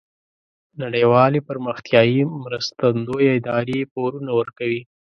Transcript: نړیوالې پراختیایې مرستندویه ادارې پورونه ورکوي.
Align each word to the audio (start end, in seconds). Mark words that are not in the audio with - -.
نړیوالې 0.81 1.39
پراختیایې 1.47 2.21
مرستندویه 2.43 3.31
ادارې 3.39 3.89
پورونه 3.93 4.31
ورکوي. 4.39 4.81